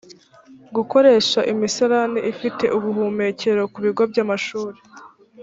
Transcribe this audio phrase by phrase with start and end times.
[0.75, 4.79] gukoresha imisarani ifite ubuhumekero ku bigo by’amashuri